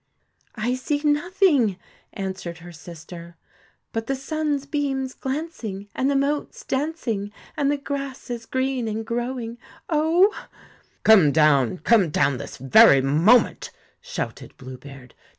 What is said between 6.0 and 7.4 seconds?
the motes dancing,